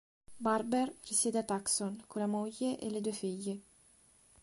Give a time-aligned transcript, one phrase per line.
[0.39, 3.61] Barber risiede a Tucson con la moglie e le due figlie.